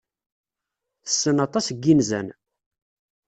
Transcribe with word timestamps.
Tessen 1.03 1.37
aṭas 1.45 1.67
n 1.71 1.75
yinzan. 1.83 2.27